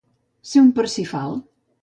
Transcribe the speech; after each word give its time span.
Ser 0.51 0.63
un 0.63 0.71
Parsifal. 0.79 1.39